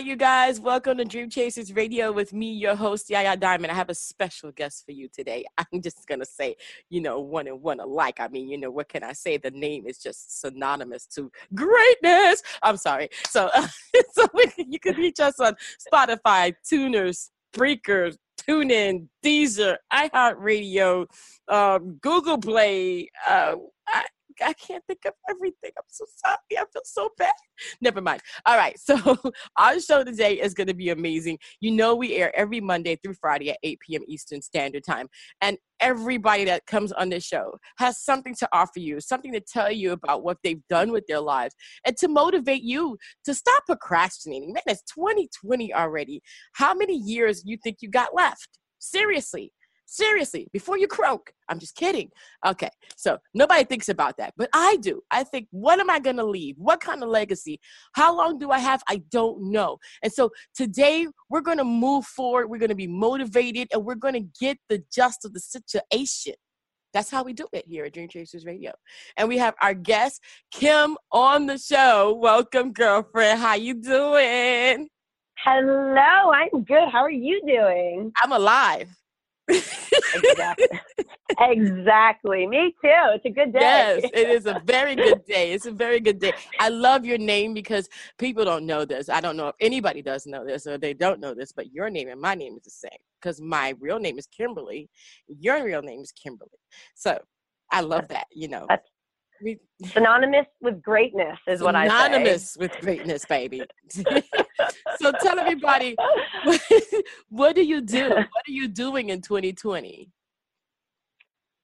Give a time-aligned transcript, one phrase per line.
[0.00, 3.70] you guys, welcome to Dream Chasers Radio with me, your host, Yaya Diamond.
[3.70, 5.44] I have a special guest for you today.
[5.58, 6.56] I'm just going to say,
[6.88, 8.18] you know, one and one alike.
[8.18, 9.36] I mean, you know, what can I say?
[9.36, 12.42] The name is just synonymous to greatness.
[12.62, 13.10] I'm sorry.
[13.28, 13.68] So, uh,
[14.12, 14.26] so
[14.56, 15.54] you can reach us on
[15.92, 21.06] Spotify, Tuners, Breakers, TuneIn, Deezer, iHeartRadio,
[21.48, 23.10] um, Google Play.
[23.28, 23.56] Uh,
[23.86, 24.06] I,
[24.42, 25.70] I can't think of everything.
[25.76, 26.36] I'm so sorry.
[26.52, 27.32] I feel so bad.
[27.80, 28.22] Never mind.
[28.46, 28.76] All right.
[28.90, 29.16] So
[29.56, 31.38] our show today is going to be amazing.
[31.60, 34.02] You know, we air every Monday through Friday at 8 p.m.
[34.08, 35.06] Eastern Standard Time.
[35.40, 39.70] And everybody that comes on this show has something to offer you, something to tell
[39.70, 41.54] you about what they've done with their lives,
[41.86, 44.52] and to motivate you to stop procrastinating.
[44.52, 46.20] Man, it's 2020 already.
[46.54, 48.58] How many years you think you got left?
[48.80, 49.52] Seriously.
[49.92, 51.32] Seriously, before you croak.
[51.48, 52.10] I'm just kidding.
[52.46, 55.02] Okay, so nobody thinks about that, but I do.
[55.10, 56.54] I think, what am I going to leave?
[56.58, 57.58] What kind of legacy?
[57.94, 58.84] How long do I have?
[58.88, 59.78] I don't know.
[60.04, 62.48] And so today we're going to move forward.
[62.48, 66.34] We're going to be motivated and we're going to get the just of the situation.
[66.94, 68.70] That's how we do it here at Dream Chasers Radio.
[69.16, 70.20] And we have our guest,
[70.52, 72.16] Kim, on the show.
[72.16, 73.40] Welcome, girlfriend.
[73.40, 74.88] How you doing?
[75.42, 76.88] Hello, I'm good.
[76.92, 78.12] How are you doing?
[78.22, 78.88] I'm alive
[80.14, 80.80] exactly.
[81.40, 82.46] exactly.
[82.46, 83.04] Me too.
[83.14, 83.60] It's a good day.
[83.60, 85.52] Yes, it is a very good day.
[85.52, 86.32] It's a very good day.
[86.58, 87.88] I love your name because
[88.18, 89.08] people don't know this.
[89.08, 91.90] I don't know if anybody does know this or they don't know this, but your
[91.90, 94.88] name and my name is the same because my real name is Kimberly.
[95.28, 96.50] Your real name is Kimberly.
[96.94, 97.18] So
[97.70, 98.66] I love that, you know.
[98.68, 98.88] That's
[99.42, 102.04] we, synonymous with greatness is what I say.
[102.04, 103.62] Synonymous with greatness, baby.
[103.90, 105.96] so tell everybody,
[106.44, 106.60] what,
[107.28, 108.08] what do you do?
[108.08, 110.10] What are you doing in 2020?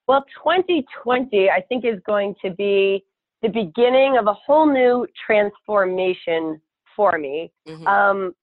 [0.08, 3.04] Well, 2020, I think, is going to be
[3.42, 6.60] the beginning of a whole new transformation
[6.94, 7.52] for me.
[7.68, 7.86] Mm-hmm.
[7.86, 8.34] Um,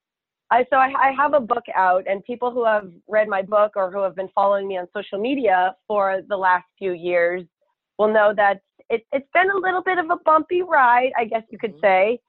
[0.52, 3.72] I, so I, I, have a book out, and people who have read my book
[3.76, 7.44] or who have been following me on social media for the last few years
[7.98, 8.62] will know that
[8.94, 12.16] it, has been a little bit of a bumpy ride, I guess you could mm-hmm.
[12.16, 12.20] say.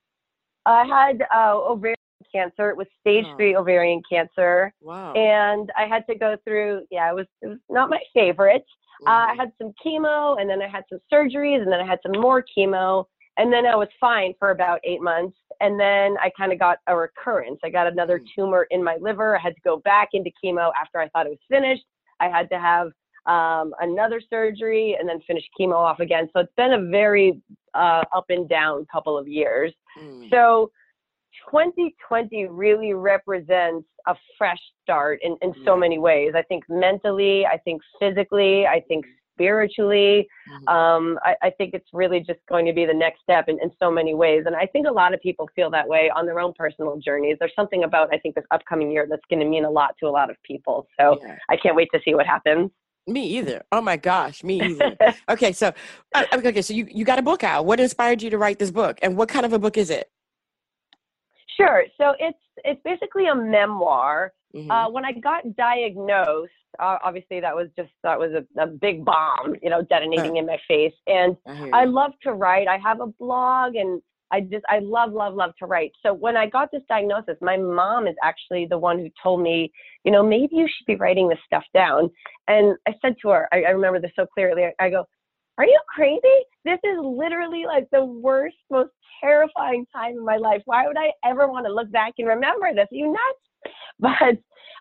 [0.67, 1.97] I had uh, ovarian
[2.33, 2.71] cancer.
[2.71, 3.37] It was stage oh.
[3.37, 4.73] three ovarian cancer.
[4.81, 5.13] Wow.
[5.13, 8.65] And I had to go through, yeah, it was, it was not my favorite.
[9.03, 9.09] Mm-hmm.
[9.09, 11.99] Uh, I had some chemo and then I had some surgeries and then I had
[12.03, 13.05] some more chemo.
[13.37, 15.37] And then I was fine for about eight months.
[15.61, 17.59] And then I kind of got a recurrence.
[17.65, 18.41] I got another mm-hmm.
[18.41, 19.37] tumor in my liver.
[19.37, 21.85] I had to go back into chemo after I thought it was finished.
[22.21, 22.93] I had to have
[23.27, 26.29] um, another surgery, and then finish chemo off again.
[26.33, 27.41] So it's been a very
[27.75, 29.73] uh, up and down couple of years.
[30.01, 30.31] Mm.
[30.31, 30.71] So
[31.51, 36.33] 2020 really represents a fresh start in, in so many ways.
[36.37, 39.05] I think mentally, I think physically, I think
[39.35, 40.29] spiritually.
[40.49, 40.69] Mm-hmm.
[40.69, 43.71] Um, I, I, think it's really just going to be the next step in, in
[43.81, 44.45] so many ways.
[44.47, 47.37] And I think a lot of people feel that way on their own personal journeys.
[47.41, 50.07] There's something about, I think, this upcoming year that's going to mean a lot to
[50.07, 50.87] a lot of people.
[50.99, 51.37] So yeah.
[51.51, 52.71] I can't wait to see what happens.
[53.07, 53.63] Me either.
[53.71, 54.97] Oh my gosh, me either.
[55.29, 55.73] okay, so
[56.15, 57.67] uh, okay, so you you got a book out.
[57.67, 60.11] What inspired you to write this book, and what kind of a book is it?
[61.57, 61.85] Sure.
[61.99, 64.33] So it's it's basically a memoir.
[64.55, 64.71] Mm-hmm.
[64.71, 69.05] Uh, when I got diagnosed, uh, obviously that was just that was a, a big
[69.05, 70.95] bomb, you know, detonating uh, in my face.
[71.07, 72.69] And I, I love to write.
[72.69, 74.01] I have a blog, and
[74.31, 75.93] I just I love love love to write.
[76.05, 79.73] So when I got this diagnosis, my mom is actually the one who told me,
[80.05, 82.11] you know, maybe you should be writing this stuff down.
[82.49, 84.65] And I said to her, I, I remember this so clearly.
[84.81, 85.05] I go,
[85.59, 86.21] "Are you crazy?
[86.65, 88.91] This is literally like the worst, most
[89.23, 90.63] terrifying time in my life.
[90.65, 92.89] Why would I ever want to look back and remember this?
[92.91, 94.37] Are you nuts?" But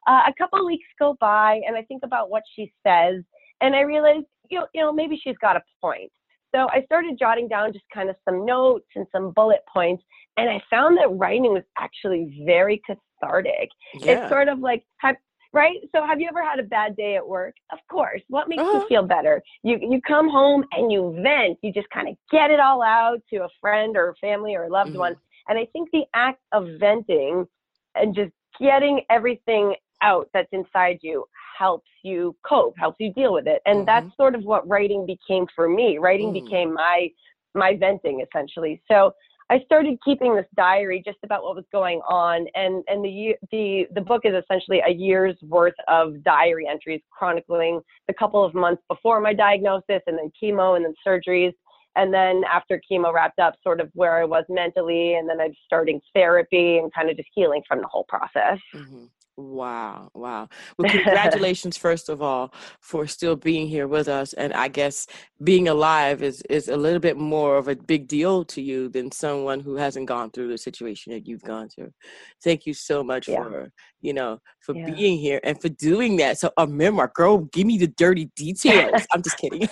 [0.07, 3.23] uh, a couple weeks go by, and I think about what she says,
[3.61, 6.11] and I realize, you know, you know, maybe she's got a point.
[6.53, 10.03] So I started jotting down just kind of some notes and some bullet points.
[10.37, 13.69] And I found that writing was actually very cathartic.
[13.95, 14.23] Yeah.
[14.23, 15.15] It's sort of like, have,
[15.51, 15.77] right?
[15.95, 17.55] So have you ever had a bad day at work?
[17.71, 18.21] Of course.
[18.29, 18.79] What makes uh-huh.
[18.79, 19.41] you feel better?
[19.63, 21.59] You you come home and you vent.
[21.61, 24.69] You just kind of get it all out to a friend or family or a
[24.69, 24.99] loved mm-hmm.
[24.99, 25.15] one.
[25.47, 27.45] And I think the act of venting
[27.95, 31.25] and just getting everything out that's inside you
[31.57, 33.61] helps you cope, helps you deal with it.
[33.65, 33.85] And mm-hmm.
[33.85, 35.97] that's sort of what writing became for me.
[35.97, 36.43] Writing mm.
[36.43, 37.09] became my
[37.55, 38.81] my venting essentially.
[38.89, 39.13] So
[39.49, 43.87] I started keeping this diary just about what was going on, and and the the
[43.93, 48.81] the book is essentially a year's worth of diary entries chronicling the couple of months
[48.89, 51.53] before my diagnosis, and then chemo, and then surgeries,
[51.95, 55.53] and then after chemo wrapped up, sort of where I was mentally, and then I'm
[55.65, 58.59] starting therapy and kind of just healing from the whole process.
[58.73, 59.05] Mm-hmm.
[59.35, 60.47] Wow, wow.
[60.77, 65.07] Well, congratulations first of all for still being here with us and I guess
[65.43, 69.11] being alive is is a little bit more of a big deal to you than
[69.11, 71.91] someone who hasn't gone through the situation that you've gone through.
[72.43, 73.43] Thank you so much yeah.
[73.43, 73.71] for,
[74.01, 74.91] you know, for yeah.
[74.91, 76.37] being here and for doing that.
[76.37, 79.01] So a memoir, girl, give me the dirty details.
[79.11, 79.67] I'm just kidding.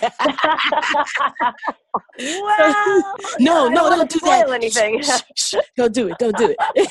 [2.18, 4.50] well, no, no, don't, don't that.
[4.50, 5.02] Anything.
[5.02, 6.18] Shh, shh, don't do it.
[6.18, 6.88] Don't do it.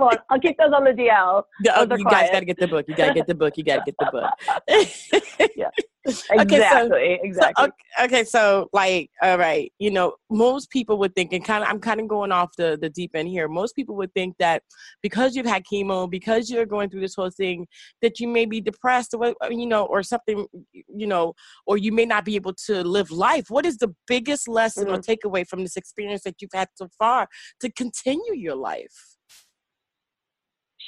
[0.00, 1.42] I'll keep those on the DL.
[1.74, 2.86] Oh, you guys got to get the book.
[2.88, 3.56] You got to get the book.
[3.56, 5.50] You got to get the book.
[5.56, 5.70] yeah.
[6.04, 6.38] Exactly.
[6.42, 7.64] Okay, so, exactly.
[7.64, 11.62] So, okay, okay, so like, all right, you know, most people would think, and kind
[11.62, 13.48] of, I'm kind of going off the the deep end here.
[13.48, 14.62] Most people would think that
[15.02, 17.66] because you've had chemo, because you're going through this whole thing,
[18.00, 21.34] that you may be depressed, or you know, or something, you know,
[21.66, 23.46] or you may not be able to live life.
[23.48, 24.94] What is the biggest lesson mm-hmm.
[24.94, 27.28] or takeaway from this experience that you've had so far
[27.60, 29.12] to continue your life?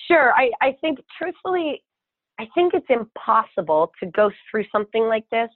[0.06, 0.32] Sure.
[0.34, 1.82] I, I think truthfully,
[2.38, 5.48] I think it's impossible to go through something like this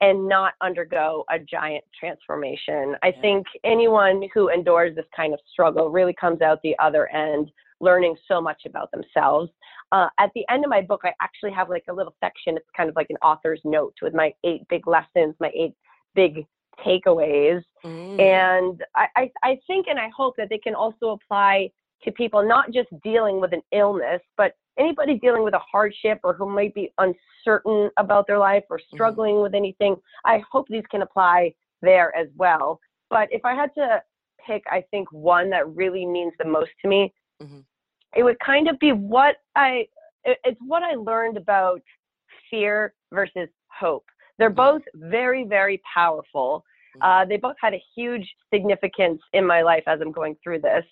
[0.00, 2.94] and not undergo a giant transformation.
[3.02, 7.50] I think anyone who endures this kind of struggle really comes out the other end
[7.80, 9.50] learning so much about themselves.
[9.92, 12.56] Uh, at the end of my book, I actually have like a little section.
[12.56, 15.74] It's kind of like an author's note with my eight big lessons, my eight
[16.14, 16.46] big
[16.86, 17.62] takeaways.
[17.84, 18.20] Mm.
[18.20, 21.70] And I, I, I think and I hope that they can also apply
[22.04, 26.34] to people not just dealing with an illness, but anybody dealing with a hardship or
[26.34, 28.96] who might be uncertain about their life or mm-hmm.
[28.96, 29.42] struggling mm-hmm.
[29.42, 29.96] with anything.
[30.24, 32.80] I hope these can apply there as well.
[33.10, 34.02] But if I had to
[34.46, 37.12] pick, I think one that really means the most to me,
[37.42, 37.60] mm-hmm.
[38.16, 39.86] it would kind of be what I,
[40.24, 41.82] it's what I learned about
[42.50, 44.04] fear versus hope.
[44.38, 44.56] They're mm-hmm.
[44.56, 46.64] both very, very powerful.
[46.96, 47.02] Mm-hmm.
[47.02, 50.84] Uh, they both had a huge significance in my life as I'm going through this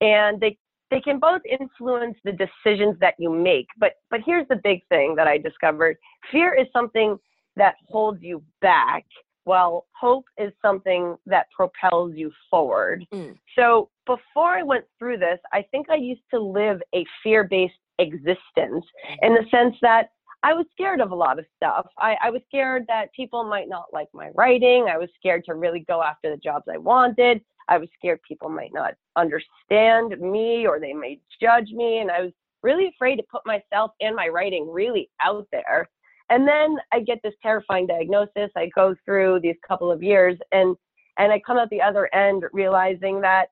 [0.00, 0.56] and they
[0.90, 3.66] they can both influence the decisions that you make.
[3.78, 5.96] But but here's the big thing that i discovered.
[6.32, 7.18] Fear is something
[7.56, 9.04] that holds you back
[9.44, 13.06] while hope is something that propels you forward.
[13.12, 13.36] Mm.
[13.56, 18.84] so before i went through this i think i used to live a fear-based existence
[19.22, 20.10] in the sense that
[20.42, 21.86] I was scared of a lot of stuff.
[21.98, 24.86] I, I was scared that people might not like my writing.
[24.90, 27.40] I was scared to really go after the jobs I wanted.
[27.68, 31.98] I was scared people might not understand me or they may judge me.
[31.98, 32.32] And I was
[32.62, 35.88] really afraid to put myself and my writing really out there.
[36.30, 38.50] And then I get this terrifying diagnosis.
[38.56, 40.76] I go through these couple of years and
[41.18, 43.48] and I come out the other end realizing that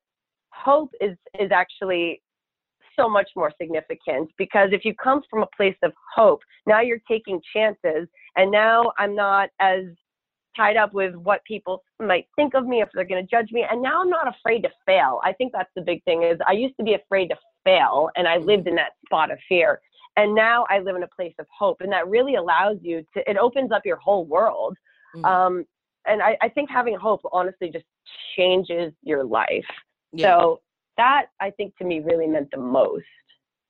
[0.52, 2.22] hope is is actually
[2.96, 7.02] so much more significant because if you come from a place of hope, now you're
[7.08, 8.08] taking chances.
[8.36, 9.84] And now I'm not as
[10.56, 13.64] tied up with what people might think of me if they're going to judge me.
[13.70, 15.20] And now i'm not afraid to fail.
[15.22, 18.26] I think that's the big thing is i used to be afraid to fail and
[18.26, 19.80] i lived in that spot of fear.
[20.16, 23.30] And now i live in a place of hope and that really allows you to
[23.30, 24.76] it opens up your whole world.
[25.14, 25.24] Mm-hmm.
[25.24, 25.64] um,
[26.06, 27.84] and I, I, think having hope honestly just
[28.36, 29.64] changes your life.
[30.12, 30.38] Yeah.
[30.38, 30.60] so
[30.96, 33.04] that i think to me really meant the most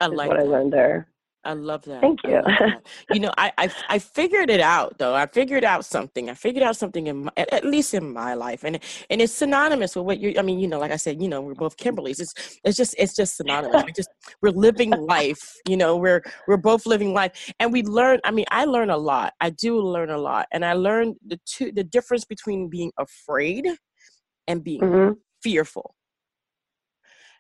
[0.01, 0.47] I like what that.
[0.47, 1.09] i learned there
[1.47, 2.01] I love that.
[2.01, 2.43] Thank you.
[3.15, 5.15] you know, I, I I figured it out though.
[5.15, 6.29] I figured out something.
[6.29, 8.81] I figured out something in my, at least in my life, and
[9.11, 10.35] and it's synonymous with what you.
[10.39, 12.21] I mean, you know, like I said, you know, we're both Kimberlys.
[12.21, 13.85] It's it's just it's just synonymous.
[13.85, 14.09] we just
[14.43, 15.55] we're living life.
[15.69, 18.19] You know, we're we're both living life, and we learn.
[18.25, 19.33] I mean, I learn a lot.
[19.41, 23.69] I do learn a lot, and I learned the two the difference between being afraid
[24.49, 25.13] and being mm-hmm.
[25.43, 25.96] fearful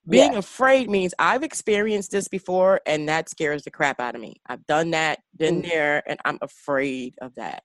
[0.09, 0.45] being yes.
[0.45, 4.37] afraid means I've experienced this before and that scares the crap out of me.
[4.47, 5.69] I've done that, been mm.
[5.69, 7.63] there, and I'm afraid of that.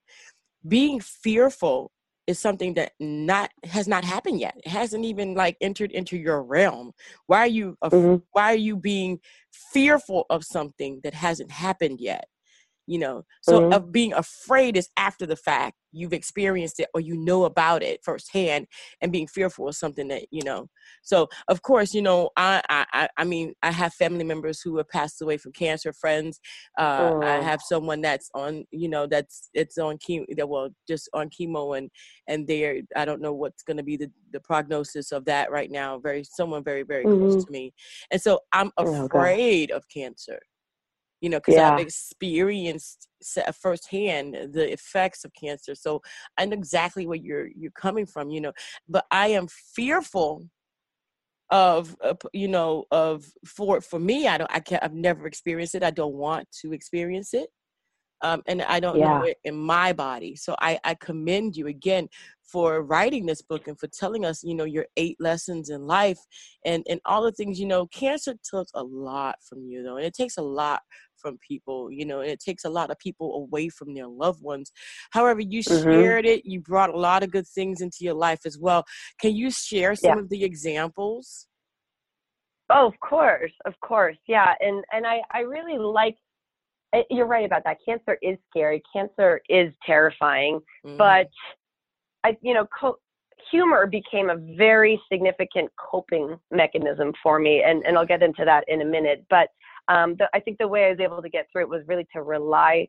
[0.67, 1.91] Being fearful
[2.27, 4.55] is something that not has not happened yet.
[4.63, 6.91] It hasn't even like entered into your realm.
[7.27, 8.23] Why are you af- mm-hmm.
[8.31, 9.19] why are you being
[9.51, 12.25] fearful of something that hasn't happened yet?
[12.87, 13.73] You know so mm-hmm.
[13.73, 17.99] of being afraid is after the fact you've experienced it or you know about it
[18.03, 18.65] firsthand
[19.01, 20.67] and being fearful is something that you know
[21.03, 24.87] so of course you know i i i mean i have family members who have
[24.89, 26.39] passed away from cancer friends
[26.79, 27.41] uh i oh.
[27.41, 31.89] have someone that's on you know that's it's on chemo well just on chemo and
[32.27, 35.71] and they're i don't know what's going to be the the prognosis of that right
[35.71, 37.29] now very someone very very mm-hmm.
[37.29, 37.73] close to me
[38.11, 40.39] and so i'm afraid oh, of cancer
[41.21, 41.71] you know, because yeah.
[41.71, 43.07] I've experienced
[43.61, 45.75] firsthand the effects of cancer.
[45.75, 46.01] So
[46.37, 48.53] I know exactly where you're you're coming from, you know.
[48.89, 50.49] But I am fearful
[51.51, 55.75] of uh, you know of for for me i don't i can't i've never experienced
[55.75, 57.49] it i don't want to experience it
[58.21, 59.19] um, and I don't yeah.
[59.19, 60.35] know it in my body.
[60.35, 62.07] So I, I commend you again
[62.43, 66.19] for writing this book and for telling us, you know, your eight lessons in life
[66.65, 69.97] and, and all the things, you know, cancer took a lot from you though.
[69.97, 70.81] And it takes a lot
[71.21, 74.41] from people, you know, and it takes a lot of people away from their loved
[74.41, 74.71] ones.
[75.11, 75.83] However, you mm-hmm.
[75.83, 78.83] shared it, you brought a lot of good things into your life as well.
[79.19, 80.23] Can you share some yeah.
[80.23, 81.47] of the examples?
[82.69, 84.17] Oh, of course, of course.
[84.27, 84.53] Yeah.
[84.61, 86.15] And and I, I really like
[86.93, 87.77] Eh, you're right about that.
[87.85, 88.81] Cancer is scary.
[88.93, 90.59] Cancer is terrifying.
[90.85, 90.97] Mm-hmm.
[90.97, 91.29] But
[92.23, 92.97] I, you know, co-
[93.49, 98.65] humor became a very significant coping mechanism for me, and and I'll get into that
[98.67, 99.25] in a minute.
[99.29, 99.49] But
[99.87, 102.07] um, the, I think the way I was able to get through it was really
[102.13, 102.87] to rely,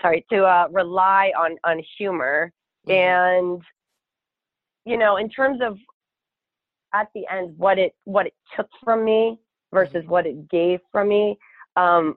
[0.00, 2.52] sorry, to uh, rely on on humor,
[2.88, 2.92] mm-hmm.
[2.92, 3.62] and
[4.84, 5.76] you know, in terms of
[6.94, 9.38] at the end what it what it took from me
[9.72, 10.10] versus mm-hmm.
[10.10, 11.38] what it gave from me.
[11.76, 12.16] Um,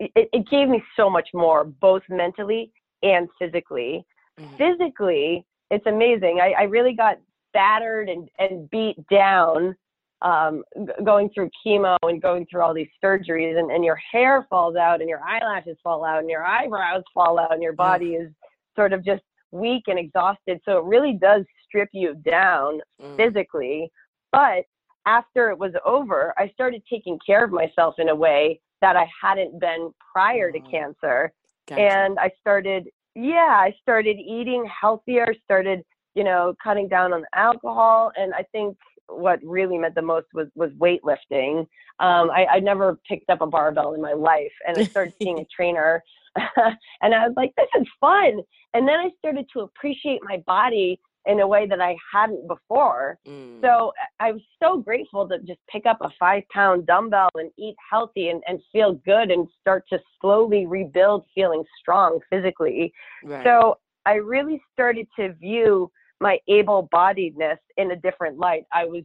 [0.00, 2.72] it, it gave me so much more, both mentally
[3.02, 4.04] and physically.
[4.40, 4.56] Mm-hmm.
[4.56, 6.40] Physically, it's amazing.
[6.42, 7.18] I, I really got
[7.52, 9.76] battered and, and beat down
[10.22, 14.46] um, g- going through chemo and going through all these surgeries, and, and your hair
[14.48, 18.14] falls out, and your eyelashes fall out, and your eyebrows fall out, and your body
[18.14, 18.30] is
[18.76, 20.60] sort of just weak and exhausted.
[20.64, 23.16] So it really does strip you down mm.
[23.16, 23.90] physically.
[24.32, 24.64] But
[25.06, 29.06] after it was over, I started taking care of myself in a way that I
[29.22, 30.70] hadn't been prior to mm.
[30.70, 31.32] cancer.
[31.68, 31.80] Gotcha.
[31.80, 35.82] And I started, yeah, I started eating healthier, started,
[36.14, 38.12] you know, cutting down on alcohol.
[38.16, 38.76] And I think
[39.08, 41.60] what really meant the most was was weightlifting.
[42.00, 45.38] Um, I, I never picked up a barbell in my life, and I started seeing
[45.40, 46.02] a trainer,
[46.36, 48.40] and I was like, "This is fun."
[48.74, 53.18] And then I started to appreciate my body in a way that I hadn't before.
[53.26, 53.60] Mm.
[53.62, 57.76] So I was so grateful to just pick up a five pound dumbbell and eat
[57.90, 62.92] healthy and, and feel good and start to slowly rebuild feeling strong physically.
[63.24, 63.44] Right.
[63.44, 65.90] So I really started to view
[66.20, 68.64] my able bodiedness in a different light.
[68.72, 69.02] I was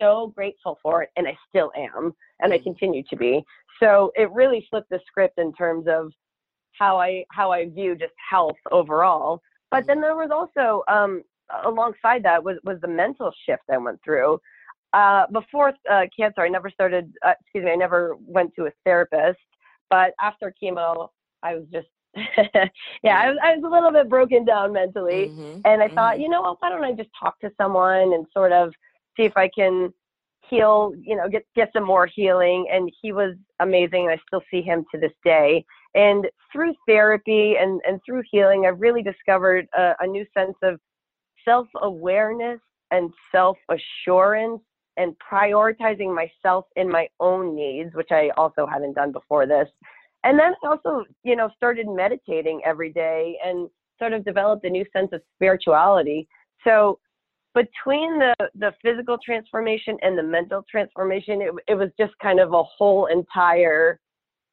[0.00, 2.54] so grateful for it and I still am and mm.
[2.54, 3.42] I continue to be.
[3.80, 6.12] So it really flipped the script in terms of
[6.72, 9.40] how I how I view just health overall.
[9.70, 9.86] But mm.
[9.88, 11.22] then there was also um,
[11.64, 14.38] alongside that was was the mental shift I went through.
[14.92, 17.12] Uh, before uh, cancer, I never started.
[17.24, 19.40] Uh, excuse me, I never went to a therapist.
[19.90, 21.08] But after chemo,
[21.42, 21.88] I was just
[23.02, 25.60] yeah, I was, I was a little bit broken down mentally, mm-hmm.
[25.64, 25.94] and I mm-hmm.
[25.94, 26.58] thought, you know what?
[26.60, 28.72] Why don't I just talk to someone and sort of
[29.16, 29.92] see if I can
[30.48, 32.66] heal, you know, get get some more healing.
[32.72, 34.08] And he was amazing.
[34.08, 35.64] I still see him to this day.
[35.94, 40.78] And through therapy and and through healing, I've really discovered a, a new sense of
[41.44, 44.60] self awareness and self assurance
[44.96, 49.68] and prioritizing myself and my own needs, which I also hadn't done before this.
[50.24, 54.70] And then I also, you know, started meditating every day and sort of developed a
[54.70, 56.26] new sense of spirituality.
[56.64, 56.98] So
[57.54, 62.52] between the the physical transformation and the mental transformation, it, it was just kind of
[62.52, 64.00] a whole entire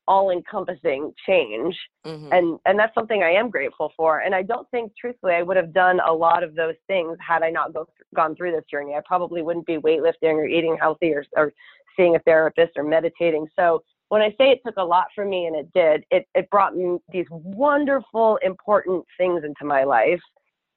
[0.08, 1.76] all encompassing change
[2.06, 2.34] mm-hmm.
[2.34, 5.56] and and that's something i am grateful for and i don't think truthfully i would
[5.56, 8.96] have done a lot of those things had i not go gone through this journey
[8.96, 11.54] i probably wouldn't be weightlifting or eating healthy or, or
[11.96, 15.46] seeing a therapist or meditating so when i say it took a lot for me
[15.46, 20.22] and it did it, it brought me these wonderful important things into my life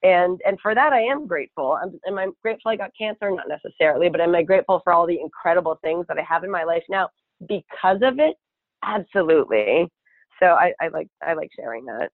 [0.02, 3.46] and and for that i am grateful am, am i grateful i got cancer not
[3.48, 6.64] necessarily but am i grateful for all the incredible things that i have in my
[6.64, 7.08] life now
[7.48, 8.36] because of it
[8.84, 9.88] Absolutely.
[10.40, 12.10] So I, I like I like sharing that.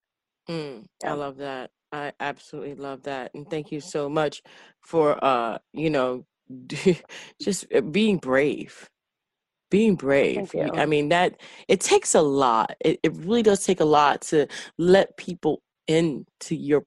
[0.49, 1.11] Mm, yeah.
[1.11, 1.71] I love that.
[1.93, 4.43] I absolutely love that, and thank you so much
[4.81, 6.25] for uh you know
[7.41, 8.89] just uh, being brave
[9.71, 13.85] being brave i mean that it takes a lot it, it really does take a
[13.85, 14.47] lot to
[14.79, 16.85] let people into your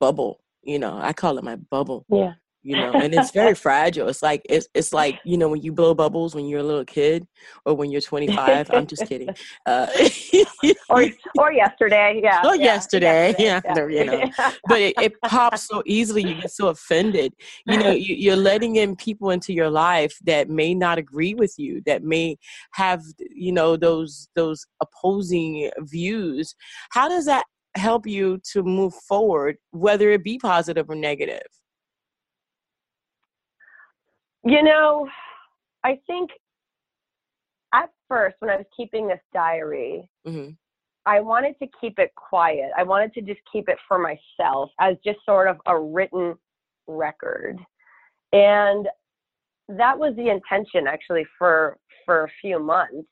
[0.00, 2.04] bubble you know i call it my bubble.
[2.08, 4.08] Yeah you know and it's very fragile.
[4.08, 6.84] It's like it's, it's like you know when you blow bubbles when you're a little
[6.84, 7.26] kid
[7.64, 9.28] or when you're 25 i'm just kidding.
[9.66, 9.86] Uh,
[10.88, 11.04] or
[11.38, 12.20] or yesterday.
[12.22, 12.42] Yeah.
[12.44, 14.20] Or yeah, yesterday, yesterday, yeah, yeah.
[14.20, 14.52] you know.
[14.68, 16.22] But it, it, pops so easily.
[16.22, 17.32] You get so offended.
[17.66, 21.54] You know you, you're letting in people into your life that may not agree with
[21.58, 22.36] you that may
[22.72, 26.54] have you know those those opposing views.
[26.90, 27.44] How does that
[27.76, 31.46] help you to move forward whether it be positive or negative
[34.44, 35.08] you know,
[35.84, 36.30] I think
[37.74, 40.50] at first, when I was keeping this diary, mm-hmm.
[41.06, 42.70] I wanted to keep it quiet.
[42.76, 46.34] I wanted to just keep it for myself as just sort of a written
[46.86, 47.58] record.
[48.32, 48.88] And
[49.68, 53.08] that was the intention actually for for a few months.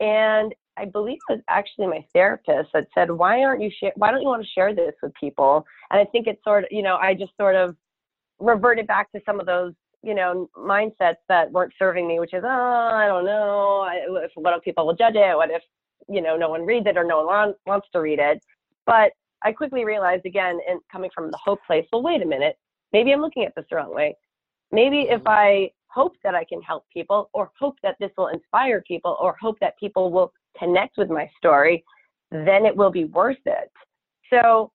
[0.00, 3.92] And I believe it was actually my therapist that said, "Why aren't you share?
[3.96, 6.70] Why don't you want to share this with people?" And I think it's sort of,
[6.72, 7.76] you know, I just sort of
[8.38, 12.42] reverted back to some of those, you know, mindsets that weren't serving me, which is,
[12.44, 13.86] "Oh, I don't know.
[14.22, 15.36] If what if people will judge it?
[15.36, 15.62] What if,
[16.08, 18.42] you know, no one reads it or no one wants to read it?"
[18.86, 22.58] But I quickly realized again, and coming from the hope place, well, wait a minute.
[22.92, 24.16] Maybe I'm looking at this the wrong way.
[24.72, 25.28] Maybe if mm-hmm.
[25.28, 29.36] I hope that I can help people, or hope that this will inspire people, or
[29.40, 31.84] hope that people will connect with my story,
[32.30, 33.70] then it will be worth it.
[34.30, 34.70] So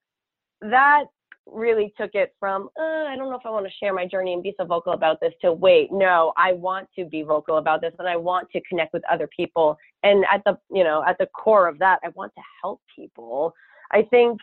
[0.61, 1.05] that
[1.47, 4.33] really took it from uh, I don't know if I want to share my journey
[4.33, 7.81] and be so vocal about this to wait no I want to be vocal about
[7.81, 11.17] this and I want to connect with other people and at the you know at
[11.19, 13.53] the core of that I want to help people
[13.91, 14.39] I think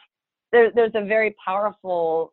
[0.52, 2.32] there, there's a very powerful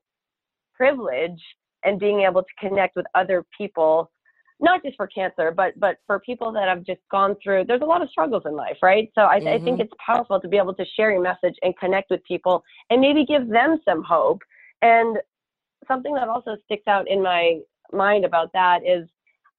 [0.76, 1.42] privilege
[1.84, 4.12] and being able to connect with other people
[4.60, 7.66] not just for cancer, but but for people that have just gone through.
[7.66, 9.10] There's a lot of struggles in life, right?
[9.16, 9.48] So I, mm-hmm.
[9.48, 9.82] I think mm-hmm.
[9.82, 13.26] it's powerful to be able to share your message and connect with people, and maybe
[13.26, 14.42] give them some hope.
[14.82, 15.18] And
[15.88, 17.60] something that also sticks out in my
[17.92, 19.08] mind about that is,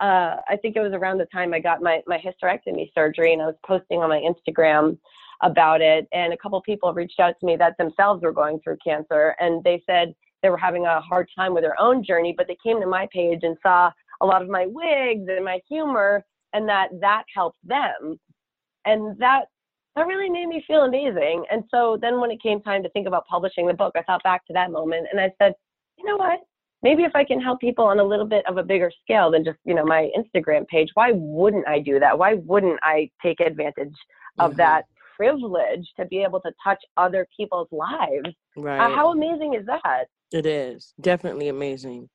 [0.00, 3.42] uh, I think it was around the time I got my my hysterectomy surgery, and
[3.42, 4.98] I was posting on my Instagram
[5.42, 8.78] about it, and a couple people reached out to me that themselves were going through
[8.84, 12.46] cancer, and they said they were having a hard time with their own journey, but
[12.46, 13.90] they came to my page and saw
[14.22, 18.18] a lot of my wigs and my humor and that that helped them.
[18.84, 19.46] And that
[20.00, 21.44] that really made me feel amazing.
[21.50, 24.22] And so then when it came time to think about publishing the book i thought
[24.22, 25.52] back to that moment and i said
[25.98, 26.40] you know what?
[26.82, 29.44] Maybe if i can help people on a little bit of a bigger scale than
[29.44, 32.18] just you know my instagram page why wouldn't i do that?
[32.18, 33.94] Why wouldn't i take advantage
[34.38, 34.56] of mm-hmm.
[34.58, 34.84] that
[35.16, 38.34] privilege to be able to touch other people's lives?
[38.56, 38.80] Right.
[38.80, 40.06] uh, how amazing is that?
[40.32, 40.94] It is.
[41.00, 42.08] Definitely amazing.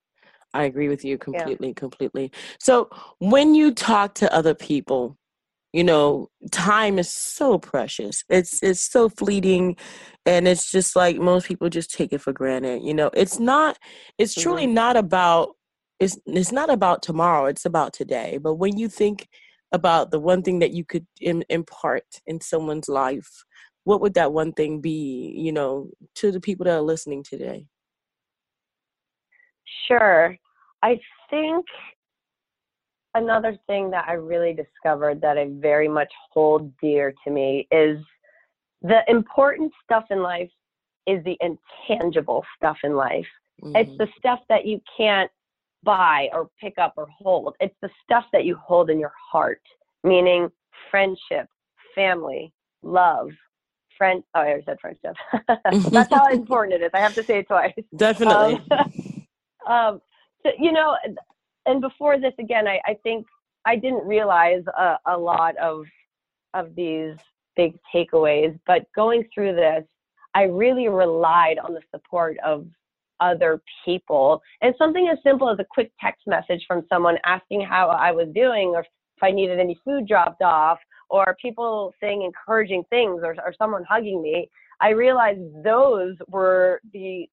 [0.55, 1.73] I agree with you completely, yeah.
[1.75, 2.31] completely.
[2.59, 2.89] So
[3.19, 5.17] when you talk to other people,
[5.75, 8.23] you know, time is so precious.
[8.29, 9.75] It's it's so fleeting
[10.25, 12.81] and it's just like most people just take it for granted.
[12.81, 13.77] You know, it's not
[14.17, 14.41] it's mm-hmm.
[14.41, 15.49] truly not about
[15.99, 18.39] it's it's not about tomorrow, it's about today.
[18.41, 19.27] But when you think
[19.73, 23.43] about the one thing that you could Im- impart in someone's life,
[23.83, 27.67] what would that one thing be, you know, to the people that are listening today?
[29.89, 30.37] Sure.
[30.81, 31.65] I think
[33.15, 37.97] another thing that I really discovered that I very much hold dear to me is
[38.81, 40.51] the important stuff in life
[41.07, 43.25] is the intangible stuff in life.
[43.63, 43.75] Mm-hmm.
[43.75, 45.31] It's the stuff that you can't
[45.83, 47.55] buy or pick up or hold.
[47.59, 49.61] It's the stuff that you hold in your heart,
[50.03, 50.51] meaning
[50.91, 51.47] friendship,
[51.93, 52.51] family,
[52.83, 53.29] love,
[53.97, 54.23] friend.
[54.33, 55.15] Oh, I said friendship.
[55.91, 56.91] That's how important it is.
[56.93, 57.73] I have to say it twice.
[57.95, 58.61] Definitely.
[58.71, 59.21] Um,
[59.73, 60.01] um,
[60.59, 60.97] you know,
[61.65, 63.25] and before this, again, I, I think
[63.65, 65.85] I didn't realize a, a lot of
[66.53, 67.15] of these
[67.55, 69.83] big takeaways, but going through this,
[70.33, 72.65] I really relied on the support of
[73.19, 74.41] other people.
[74.61, 78.27] And something as simple as a quick text message from someone asking how I was
[78.33, 80.77] doing or if I needed any food dropped off
[81.09, 84.49] or people saying encouraging things or, or someone hugging me,
[84.81, 87.27] I realized those were the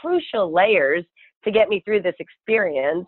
[0.00, 1.04] crucial layers
[1.44, 3.06] to get me through this experience.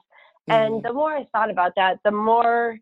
[0.50, 0.74] Mm-hmm.
[0.74, 2.78] And the more I thought about that, the more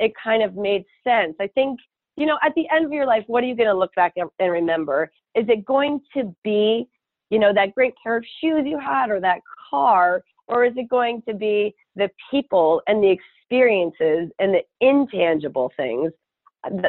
[0.00, 1.36] it kind of made sense.
[1.40, 1.78] I think,
[2.16, 4.14] you know, at the end of your life, what are you going to look back
[4.16, 5.10] and remember?
[5.34, 6.88] Is it going to be,
[7.30, 10.22] you know, that great pair of shoes you had or that car?
[10.48, 16.12] Or is it going to be the people and the experiences and the intangible things?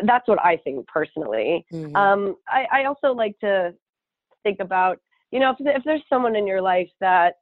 [0.04, 1.66] That's what I think personally.
[1.72, 1.96] Mm-hmm.
[1.96, 3.74] Um, I, I also like to
[4.44, 5.00] think about,
[5.32, 7.36] you know, if, if there's someone in your life that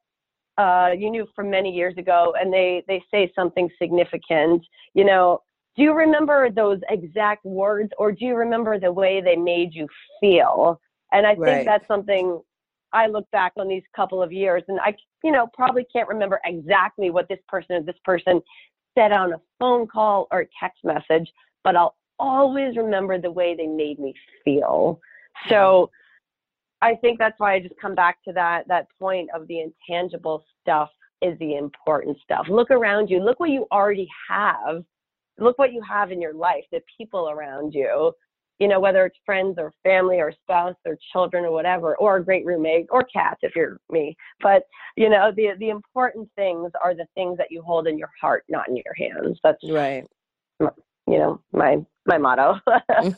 [0.58, 4.64] uh, you knew from many years ago and they they say something significant.
[4.94, 5.42] You know
[5.76, 9.88] do you remember those exact words or do you remember the way they made you
[10.20, 10.80] feel?
[11.12, 11.56] And i right.
[11.56, 12.42] think that's something
[12.92, 16.40] i look back on these couple of years and i you know probably can't remember
[16.44, 18.42] exactly what this person or this person
[18.98, 21.32] said on a phone call or text message
[21.64, 24.14] but i'll always remember the way they made me
[24.44, 25.00] feel.
[25.50, 25.90] So
[26.84, 30.44] I think that's why I just come back to that that point of the intangible
[30.62, 30.90] stuff
[31.22, 32.46] is the important stuff.
[32.50, 33.24] Look around you.
[33.24, 34.84] Look what you already have.
[35.40, 38.12] Look what you have in your life, the people around you.
[38.60, 42.24] You know, whether it's friends or family or spouse or children or whatever, or a
[42.24, 44.16] great roommate or cats if you're me.
[44.42, 44.64] But
[44.98, 48.44] you know, the the important things are the things that you hold in your heart,
[48.50, 49.40] not in your hands.
[49.42, 50.06] That's right.
[50.62, 50.74] Mm.
[51.08, 52.60] You know my my motto.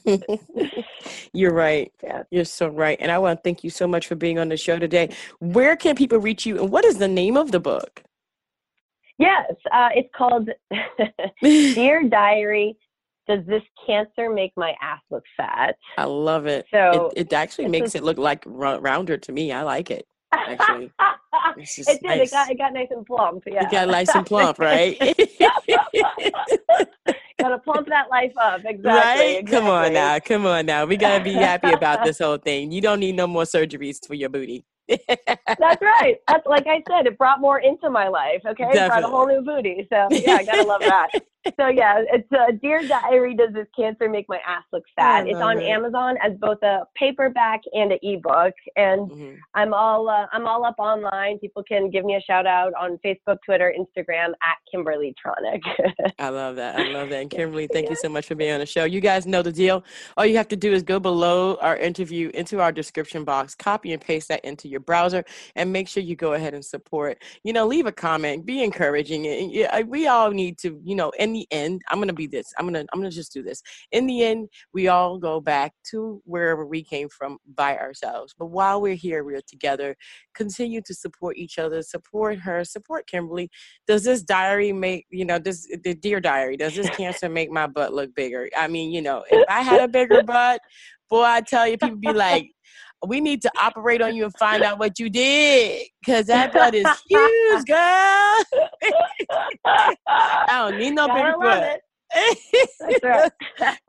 [1.34, 1.92] You're right.
[2.04, 2.24] Yeah.
[2.30, 2.98] You're so right.
[3.02, 5.10] And I want to thank you so much for being on the show today.
[5.40, 8.04] Where can people reach you and what is the name of the book?
[9.18, 10.50] Yes, uh, it's called
[11.42, 12.78] Dear Diary.
[13.28, 15.78] Does this cancer make my ass look fat?
[15.98, 16.68] I love it.
[16.70, 19.52] So it, it actually makes a, it look like rounder to me.
[19.52, 20.06] I like it.
[20.32, 20.92] Actually,
[21.58, 22.04] it did.
[22.04, 22.28] Nice.
[22.28, 23.44] It got it got nice and plump.
[23.48, 24.98] Yeah, it got nice and plump, right?
[27.40, 28.62] Gotta pump that life up.
[28.66, 28.84] Exactly.
[28.84, 29.38] Right?
[29.40, 29.52] Exactly.
[29.52, 30.20] Come on now.
[30.20, 30.86] Come on now.
[30.86, 32.72] We gotta be happy about this whole thing.
[32.72, 34.66] You don't need no more surgeries for your booty.
[34.88, 36.18] That's right.
[36.28, 38.42] That's like I said, it brought more into my life.
[38.46, 38.80] Okay, Definitely.
[38.80, 39.88] it brought a whole new booty.
[39.92, 41.10] So yeah, I gotta love that.
[41.60, 43.36] so yeah, it's uh, Dear Diary.
[43.36, 45.28] Does this cancer make my ass look fat?
[45.28, 45.66] It's on it.
[45.66, 49.36] Amazon as both a paperback and an ebook, and mm-hmm.
[49.54, 51.40] I'm all uh, I'm all up online.
[51.40, 55.62] People can give me a shout out on Facebook, Twitter, Instagram at Kimberly Tronic.
[56.20, 56.80] I love that.
[56.80, 57.22] I love that.
[57.22, 57.92] And Kimberly, thank yeah.
[57.92, 58.86] you so much for being on the show.
[58.86, 59.84] You guys know the deal.
[60.18, 63.94] All you have to do is go below our interview into our description box, copy
[63.94, 65.24] and paste that into your browser,
[65.56, 67.22] and make sure you go ahead and support.
[67.44, 69.24] You know, leave a comment, be encouraging.
[69.88, 72.52] We all need to, you know, and the end, I'm gonna be this.
[72.58, 73.62] I'm gonna I'm gonna just do this.
[73.92, 78.34] In the end, we all go back to wherever we came from by ourselves.
[78.38, 79.96] But while we're here, we're together.
[80.34, 83.50] Continue to support each other, support her, support Kimberly.
[83.88, 87.68] Does this diary make you know, does the dear diary, does this cancer make my
[87.68, 88.50] butt look bigger?
[88.58, 90.62] I mean, you know, if I had a bigger butt,
[91.10, 92.50] boy, I tell you, people be like,
[93.06, 96.74] we need to operate on you and find out what you did because that butt
[96.74, 98.44] is huge, girl.
[100.08, 101.82] I don't need no bigger butt.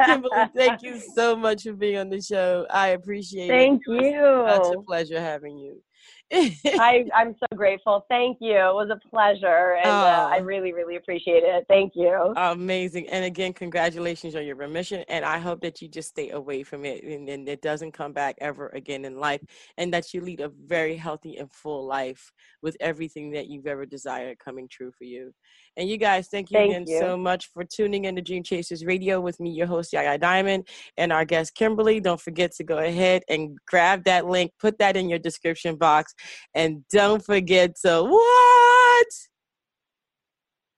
[0.05, 2.67] Kimberly, thank you so much for being on the show.
[2.71, 4.01] I appreciate thank it.
[4.01, 4.47] Thank you.
[4.49, 5.81] It's a pleasure having you.
[6.33, 8.05] I, I'm so grateful.
[8.09, 8.57] Thank you.
[8.57, 9.77] It was a pleasure.
[9.77, 11.65] And uh, I really, really appreciate it.
[11.69, 12.35] Thank you.
[12.37, 13.09] Amazing.
[13.11, 15.05] And again, congratulations on your remission.
[15.09, 18.13] And I hope that you just stay away from it and, and it doesn't come
[18.13, 19.41] back ever again in life.
[19.79, 23.87] And that you lead a very healthy and full life with everything that you've ever
[23.87, 25.33] desired coming true for you.
[25.77, 26.99] And you guys, thank you thank again you.
[26.99, 30.67] so much for tuning in to Dream Chasers Radio with me, your host, Yaya Diamond,
[30.97, 32.01] and our guest, Kimberly.
[32.01, 36.15] Don't forget to go ahead and grab that link, put that in your description box,
[36.55, 39.07] and don't forget to what?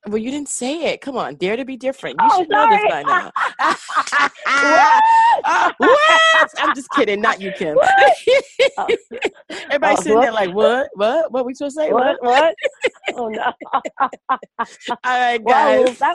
[0.07, 1.01] Well, you didn't say it.
[1.01, 2.17] Come on, dare to be different.
[2.21, 2.71] You oh, should sorry.
[2.71, 3.31] know this by now.
[5.45, 6.51] What?
[6.59, 7.21] I'm just kidding.
[7.21, 7.79] Not you, Kim.
[8.79, 8.87] oh.
[9.51, 10.91] Everybody uh, sitting there like, what?
[10.95, 11.33] What?
[11.33, 11.93] What we supposed to say?
[11.93, 12.23] What?
[12.23, 12.55] What?
[13.15, 13.53] oh no!
[14.01, 14.67] All
[15.05, 15.99] right, guys.
[16.01, 16.15] Well,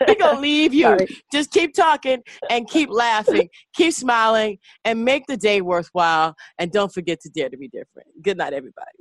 [0.06, 0.84] We're gonna leave you.
[0.84, 1.06] Sorry.
[1.32, 6.34] Just keep talking and keep laughing, keep smiling, and make the day worthwhile.
[6.58, 8.08] And don't forget to dare to be different.
[8.22, 8.98] Good night, everybody.